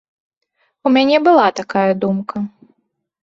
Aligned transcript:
У 0.89 0.91
мяне 0.95 1.17
была 1.27 1.45
такая 1.59 1.91
думка. 2.05 2.37